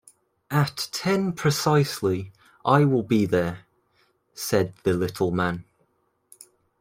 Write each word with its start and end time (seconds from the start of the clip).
‘At 0.49 0.89
ten 0.91 1.31
precisely, 1.31 2.31
I 2.65 2.85
will 2.85 3.03
be 3.03 3.27
there,’ 3.27 3.67
said 4.33 4.73
the 4.81 4.93
little 4.93 5.29
man. 5.29 5.63